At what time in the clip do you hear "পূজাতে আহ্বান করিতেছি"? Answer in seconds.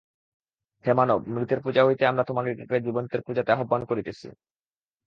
3.21-4.27